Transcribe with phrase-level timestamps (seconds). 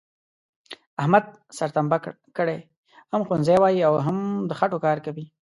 [1.01, 1.25] احمد
[1.57, 1.97] سر تمبه
[2.37, 2.59] کړی،
[3.11, 4.17] هم ښوونځی وایي او هم
[4.49, 5.25] د خټوکار کوي،